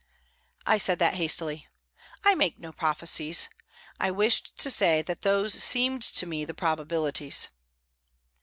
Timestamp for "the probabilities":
6.43-7.49